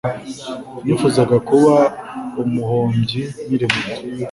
[0.83, 1.75] Nifuzaga kuba
[2.41, 3.93] umuhimbyi nkiri muto